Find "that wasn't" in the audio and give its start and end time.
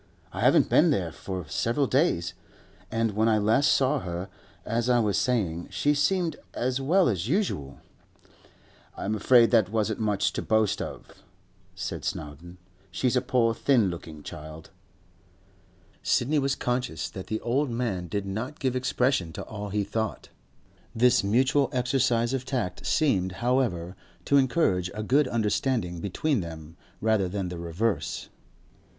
9.51-9.99